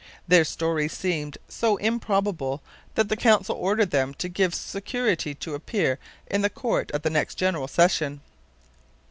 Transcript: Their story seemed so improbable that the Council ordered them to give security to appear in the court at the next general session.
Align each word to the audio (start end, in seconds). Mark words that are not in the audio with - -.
Their 0.27 0.45
story 0.45 0.87
seemed 0.87 1.37
so 1.47 1.77
improbable 1.77 2.63
that 2.95 3.07
the 3.07 3.15
Council 3.15 3.55
ordered 3.55 3.91
them 3.91 4.15
to 4.15 4.27
give 4.27 4.55
security 4.55 5.35
to 5.35 5.53
appear 5.53 5.99
in 6.25 6.41
the 6.41 6.49
court 6.49 6.89
at 6.91 7.03
the 7.03 7.11
next 7.11 7.35
general 7.35 7.67
session. 7.67 8.21